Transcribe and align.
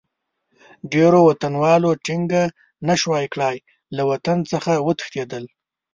ډېرو 0.93 1.19
وطنوالو 1.29 1.89
ټینګه 2.05 2.43
نه 2.87 2.95
شوای 3.01 3.25
کړای، 3.33 3.57
له 3.95 4.03
وطن 4.11 4.37
څخه 4.51 4.71
وتښتېدل. 4.85 5.43